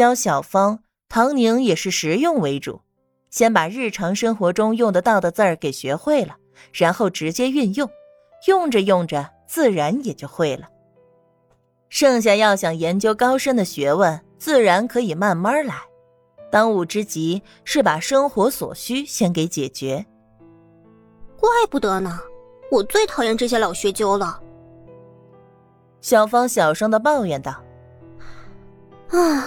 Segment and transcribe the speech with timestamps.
[0.00, 0.78] 教小芳，
[1.10, 2.80] 唐宁也是实用为主，
[3.28, 6.38] 先把日常生活中用得到的字儿给学会了，
[6.72, 7.86] 然后直接运用，
[8.48, 10.66] 用着用着，自然也就会了。
[11.90, 15.74] 剩下要想研究高深的学问，自然可以慢慢来。
[16.50, 20.06] 当务之急是把生活所需先给解决。
[21.38, 22.18] 怪不得呢，
[22.70, 24.40] 我最讨厌这些老学究了。
[26.00, 27.62] 小芳小声的抱怨道
[29.12, 29.44] ：“啊，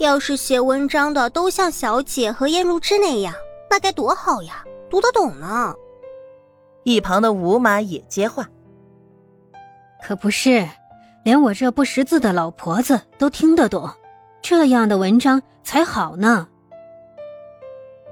[0.00, 3.34] 要是写文章的都像小姐和燕如芝那样，
[3.68, 5.74] 那该多好呀，读得懂呢。”
[6.84, 8.48] 一旁的吴妈也接话
[10.02, 10.66] ：“可不是，
[11.22, 13.90] 连我这不识字的老婆子都听得懂，
[14.40, 16.48] 这样的文章才好呢。”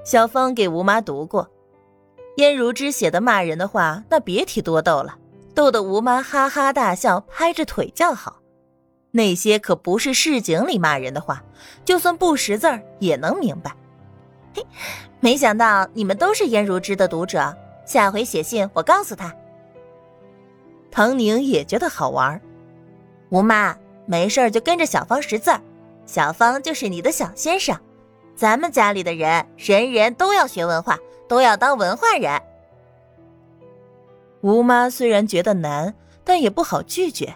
[0.05, 1.49] 小芳给吴妈读过。
[2.37, 5.17] 燕如芝写的骂人的话，那别提多逗了，
[5.55, 8.39] 逗得吴妈哈哈大笑，拍着腿叫好。
[9.11, 11.43] 那些可不是市井里骂人的话，
[11.83, 13.75] 就算不识字儿也能明白。
[14.55, 14.65] 嘿，
[15.19, 19.35] 没想到你们都是颜如芝的读者，下回写信我告诉他。
[20.91, 22.41] 唐宁也觉得好玩。
[23.29, 25.61] 吴妈没事就跟着小芳识字儿，
[26.05, 27.79] 小芳就是你的小先生。
[28.35, 30.97] 咱们家里的人，人人都要学文化。
[31.27, 32.41] 都要当文化人。
[34.41, 37.35] 吴妈虽然觉得难，但也不好拒绝。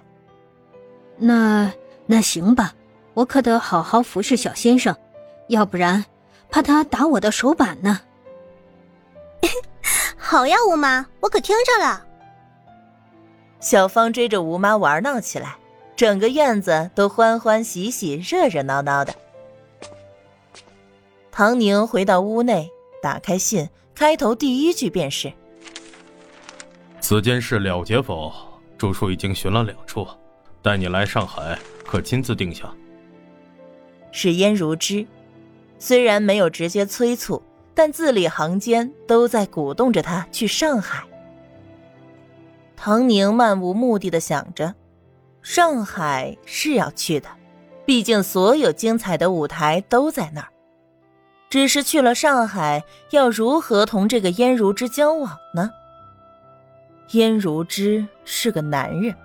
[1.17, 1.71] 那
[2.05, 2.73] 那行吧，
[3.13, 4.95] 我可得好好服侍小先生，
[5.47, 6.03] 要不然
[6.49, 8.01] 怕他打我的手板呢。
[10.17, 12.05] 好呀，吴妈，我可听着了。
[13.59, 15.55] 小芳追着吴妈玩闹起来，
[15.95, 19.13] 整个院子都欢欢喜喜、热热闹闹的。
[21.31, 22.69] 唐宁回到屋内，
[23.01, 23.69] 打开信。
[23.95, 25.31] 开头第一句便是
[26.99, 28.33] ：“此件事了结否？
[28.75, 30.05] 朱叔已经询了两处，
[30.63, 32.73] 带你来上海，可亲自定下。”
[34.11, 35.05] 是燕如芝，
[35.77, 37.43] 虽然没有直接催促，
[37.75, 41.03] 但字里行间都在鼓动着他去上海。
[42.75, 44.73] 唐宁漫无目的的想着，
[45.41, 47.27] 上海是要去的，
[47.85, 50.47] 毕竟所有精彩的舞台都在那儿。
[51.49, 55.69] 只是去了上海，要如何同这个燕如之交往呢？
[57.11, 59.15] 燕如之是个男人，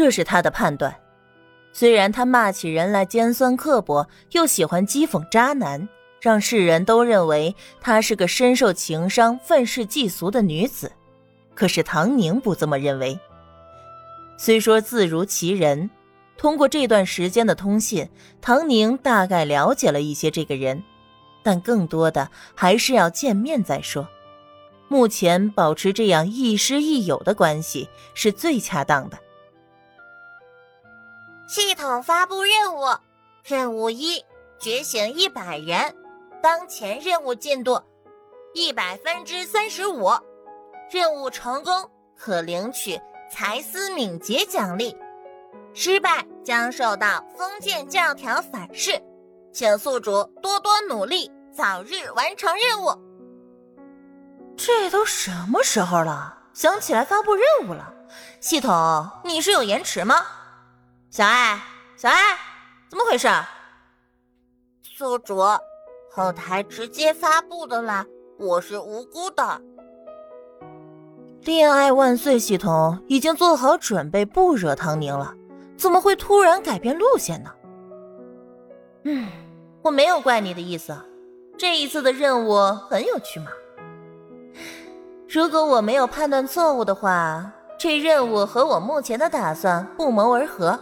[0.00, 0.96] 这是他的判断。
[1.74, 5.86] 虽然他骂起人来尖酸刻薄，又喜欢讥讽渣男，
[6.22, 10.90] 让世人都认为她是个深受情伤、愤世嫉俗的女子，
[11.54, 13.20] 可是唐宁不这么认为。
[14.38, 15.90] 虽说字如其人，
[16.38, 18.08] 通过这段时间的通信，
[18.40, 20.82] 唐宁大概了解了一些这个人。
[21.42, 24.08] 但更多的还是要见面再说。
[24.88, 29.18] 目前保持这样亦师亦友的关系是最恰当的。
[31.50, 32.84] 系统发布任务：
[33.42, 34.24] 任务一，
[34.60, 35.96] 觉醒一百人，
[36.40, 37.82] 当前任务进度
[38.54, 40.10] 一百分之三十五，
[40.92, 43.00] 任务成功可领取
[43.32, 44.96] 才思敏捷奖励，
[45.74, 48.92] 失败将受到封建教条反噬。
[49.52, 52.96] 请宿主多多努力，早日完成任务。
[54.56, 56.32] 这都什么时候了？
[56.54, 57.92] 想起来发布任务了？
[58.38, 60.24] 系统，你是有延迟吗？
[61.10, 61.60] 小爱，
[61.96, 62.14] 小爱，
[62.88, 63.26] 怎么回事？
[64.80, 65.42] 宿主，
[66.08, 68.06] 后台直接发布的啦，
[68.38, 69.60] 我是无辜的。
[71.42, 72.38] 恋爱万岁！
[72.38, 75.34] 系统已经做好准备不惹唐宁了，
[75.76, 77.50] 怎么会突然改变路线呢？
[79.02, 79.26] 嗯，
[79.82, 80.96] 我没有怪你的意思。
[81.58, 82.54] 这一次的任务
[82.88, 83.46] 很有趣嘛。
[85.28, 90.78] 如果我没有判断错误的话，这任务和我目前的打算不谋而合。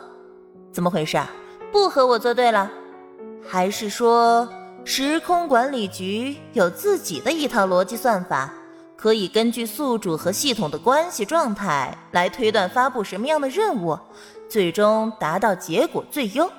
[0.72, 1.18] 怎么回事？
[1.72, 2.70] 不和我作对了？
[3.46, 4.48] 还是说
[4.84, 8.52] 时空管理局有自己的一套逻辑算法，
[8.96, 13.98] 可以根据宿主和系统的关系状态来推断发布什么样的任务，
[14.48, 16.50] 最终达到结果最优？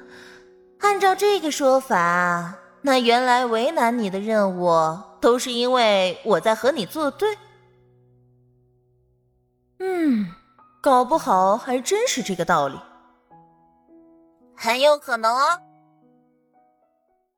[0.80, 7.36] 按照这个说法，那原来为难你的任务都是因为我在和你作对。
[9.80, 10.26] 嗯，
[10.80, 12.78] 搞不好还真是这个道理，
[14.60, 15.60] 很有可能哦。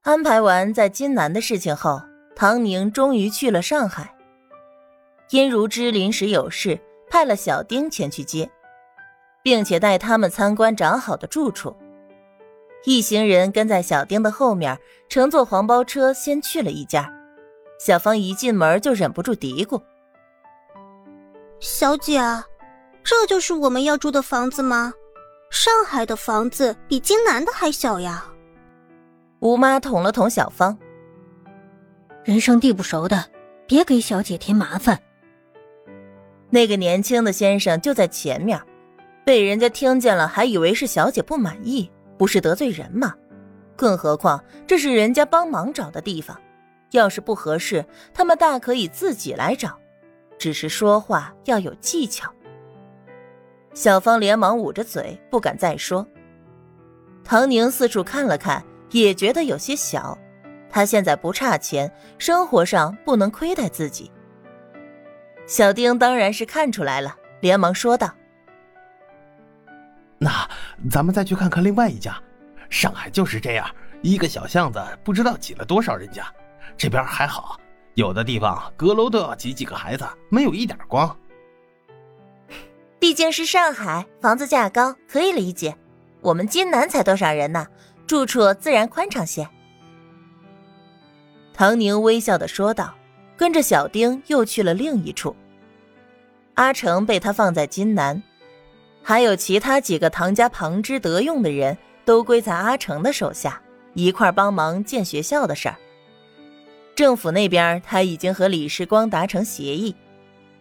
[0.02, 2.00] 安排完在金南的事情后，
[2.34, 4.14] 唐宁终于去了上海。
[5.28, 6.80] 殷如之临时有事，
[7.10, 8.50] 派了小丁前去接，
[9.42, 11.76] 并且带他们参观长好的住处。
[12.84, 14.78] 一行人跟在小丁的后面，
[15.10, 17.12] 乘坐黄包车先去了一家。
[17.78, 19.82] 小芳一进门就忍不住嘀咕
[21.60, 22.18] ：“小姐，
[23.04, 24.94] 这就是我们要住的房子吗？
[25.50, 28.24] 上海的房子比京南的还小呀，
[29.40, 30.78] 吴妈捅了捅小芳
[32.24, 33.26] ：“人生地不熟的，
[33.66, 34.98] 别给小姐添麻烦。”
[36.50, 38.60] 那个年轻的先生就在前面，
[39.24, 43.14] 被人家听见了，还以为是小姐不满意，不是得罪人吗？
[43.76, 46.40] 更何况这是人家帮忙找的地方，
[46.92, 49.76] 要是不合适，他们大可以自己来找，
[50.38, 52.32] 只是说话要有技巧。
[53.72, 56.06] 小芳连忙捂着嘴，不敢再说。
[57.22, 60.16] 唐宁四处看了看，也觉得有些小。
[60.68, 64.10] 他现在不差钱，生活上不能亏待自己。
[65.46, 68.12] 小丁当然是看出来了，连忙说道
[70.18, 70.48] ：“那
[70.90, 72.16] 咱们再去看看另外一家。”
[72.70, 73.68] 上海就是这样，
[74.00, 76.24] 一个小巷子不知道挤了多少人家。
[76.76, 77.58] 这边还好，
[77.94, 81.16] 有的地方阁楼都要挤几个孩子，没有一点光。
[83.00, 85.74] 毕竟是上海，房子价高，可以理解。
[86.20, 87.66] 我们金南才多少人呢？
[88.06, 89.48] 住处自然宽敞些。
[91.54, 92.94] 唐宁微笑的说道，
[93.36, 95.34] 跟着小丁又去了另一处。
[96.54, 98.22] 阿成被他放在金南，
[99.02, 101.76] 还有其他几个唐家旁支得用的人。
[102.02, 103.62] 都归在阿成的手下，
[103.94, 105.76] 一块帮忙建学校的事儿。
[106.96, 109.94] 政府那边他已经和李世光达成协议，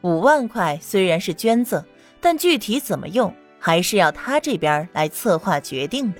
[0.01, 1.83] 五万块虽然是捐赠，
[2.21, 6.19] 但具体怎么用，还是要他这边来策划决定的，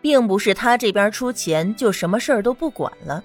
[0.00, 3.22] 并不是他这边出钱就什么事儿都不管了。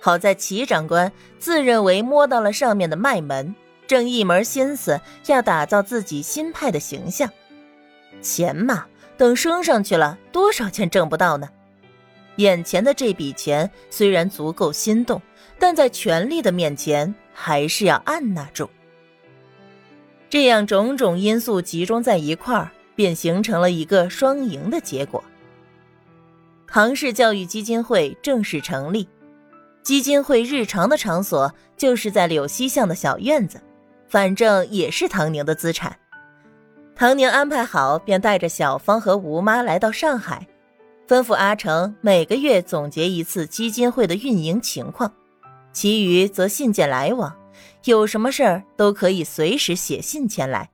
[0.00, 3.54] 好在齐长官自认为摸到了上面的脉门，
[3.86, 7.28] 正一门心思要打造自己新派的形象，
[8.22, 8.86] 钱嘛。
[9.16, 11.46] 等升上去了，多少钱挣不到呢？
[12.36, 15.20] 眼前的这笔钱虽然足够心动，
[15.58, 18.70] 但在权力的面前，还是要按捺住。
[20.30, 25.22] 这样种种因素集中在一块儿，便形成了一个双赢的结果。
[26.68, 29.08] 唐氏教育基金会正式成立，
[29.82, 33.60] 基金会日常的场所就是在柳溪巷的小院子，
[34.08, 35.96] 反正也是唐宁的资产。
[36.94, 40.46] 唐宁安排好，便带着小芳和吴妈来到上海，
[41.08, 45.12] 吩咐阿成每个月总结一次基金会的运营情况，
[45.72, 47.34] 其余则信件来往，
[47.84, 50.70] 有什么事儿都可以随时写信前来。